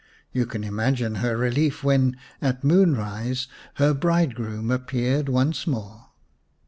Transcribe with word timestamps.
You 0.31 0.47
can 0.47 0.63
imagine 0.63 1.13
her 1.21 1.37
relief 1.37 1.83
when, 1.83 2.17
at 2.41 2.63
moonrise, 2.63 3.45
her 3.75 3.93
bride 3.93 4.33
groom 4.33 4.71
appeared 4.71 5.29
once 5.29 5.67
more. 5.67 6.07